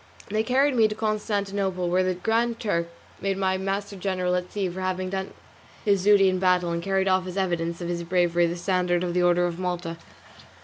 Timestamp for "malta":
9.59-9.97